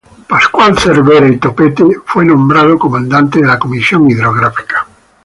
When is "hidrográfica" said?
4.09-4.87